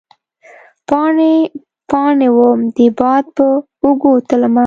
پاڼې، 0.87 1.33
پا 1.89 2.03
ڼې 2.19 2.29
وم 2.37 2.59
د 2.75 2.77
باد 2.99 3.25
په 3.37 3.45
اوږو 3.83 4.13
تلمه 4.27 4.59